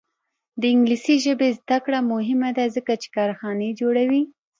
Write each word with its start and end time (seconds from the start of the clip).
د 0.61 0.63
انګلیسي 0.73 1.15
ژبې 1.25 1.49
زده 1.59 1.77
کړه 1.85 1.99
مهمه 2.13 2.49
ده 2.57 2.65
ځکه 2.75 2.93
چې 3.01 3.07
کارخانې 3.17 3.69
جوړوي. 3.79 4.23